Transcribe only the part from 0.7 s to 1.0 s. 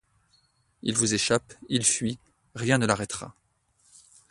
Il